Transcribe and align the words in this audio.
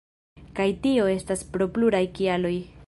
Kaj 0.59 0.65
tio 0.85 1.05
estas 1.17 1.45
pro 1.55 1.69
pluraj 1.77 2.05
kialoj. 2.21 2.55